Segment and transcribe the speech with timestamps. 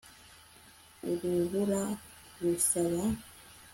[1.09, 1.81] urubura
[2.39, 3.01] rusaba